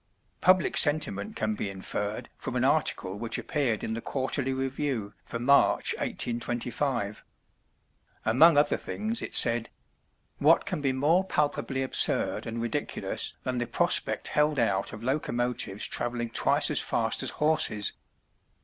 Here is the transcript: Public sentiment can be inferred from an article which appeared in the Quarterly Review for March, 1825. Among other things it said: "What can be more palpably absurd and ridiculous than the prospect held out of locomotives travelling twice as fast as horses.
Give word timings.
Public 0.41 0.77
sentiment 0.77 1.35
can 1.35 1.53
be 1.53 1.69
inferred 1.69 2.27
from 2.35 2.55
an 2.55 2.63
article 2.63 3.19
which 3.19 3.37
appeared 3.37 3.83
in 3.83 3.93
the 3.93 4.01
Quarterly 4.01 4.51
Review 4.51 5.13
for 5.23 5.37
March, 5.37 5.93
1825. 5.99 7.23
Among 8.25 8.57
other 8.57 8.77
things 8.77 9.21
it 9.21 9.35
said: 9.35 9.69
"What 10.39 10.65
can 10.65 10.81
be 10.81 10.91
more 10.91 11.23
palpably 11.23 11.83
absurd 11.83 12.47
and 12.47 12.59
ridiculous 12.59 13.35
than 13.43 13.59
the 13.59 13.67
prospect 13.67 14.29
held 14.29 14.57
out 14.57 14.91
of 14.91 15.03
locomotives 15.03 15.87
travelling 15.87 16.31
twice 16.31 16.71
as 16.71 16.79
fast 16.79 17.21
as 17.21 17.29
horses. 17.37 17.93